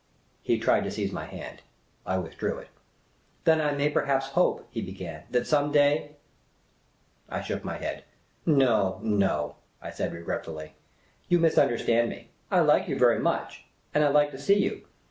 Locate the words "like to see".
14.07-14.57